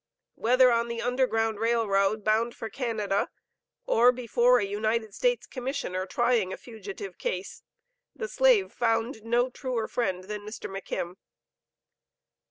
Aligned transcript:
Whether 0.33 0.71
on 0.71 0.87
the 0.87 0.99
Underground 0.99 1.59
Rail 1.59 1.87
Road 1.87 2.23
bound 2.23 2.55
for 2.55 2.71
Canada, 2.71 3.29
or 3.85 4.11
before 4.11 4.57
a 4.57 4.65
United 4.65 5.13
States 5.13 5.45
commissioner 5.45 6.07
trying 6.07 6.51
a 6.51 6.57
fugitive 6.57 7.19
case, 7.19 7.61
the 8.15 8.27
slave 8.27 8.73
found 8.73 9.21
no 9.23 9.51
truer 9.51 9.87
friend 9.87 10.23
than 10.23 10.41
Mr. 10.41 10.67
McKim. 10.67 11.17